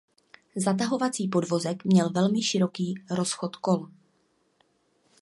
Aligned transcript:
Zatahovací 0.55 1.27
podvozek 1.27 1.85
měl 1.85 2.09
velmi 2.09 2.41
široký 2.41 2.95
rozchod 3.11 3.55
kol. 3.55 3.87